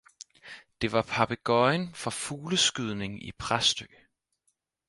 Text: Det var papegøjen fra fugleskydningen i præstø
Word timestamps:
Det 0.81 0.91
var 0.91 1.01
papegøjen 1.01 1.93
fra 1.93 2.09
fugleskydningen 2.11 3.19
i 3.21 3.31
præstø 3.31 3.85